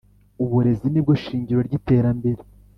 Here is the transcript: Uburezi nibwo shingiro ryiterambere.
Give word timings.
Uburezi 0.43 0.85
nibwo 0.89 1.13
shingiro 1.23 1.59
ryiterambere. 1.67 2.41